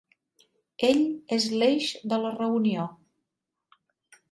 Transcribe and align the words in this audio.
Ell 0.87 1.01
és 1.37 1.45
l'eix 1.63 1.91
de 2.15 2.21
la 2.25 2.33
reunió. 2.39 2.89